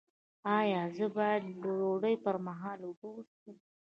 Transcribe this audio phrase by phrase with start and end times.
[0.57, 3.55] ایا زه باید د ډوډۍ پر مهال اوبه وڅښم؟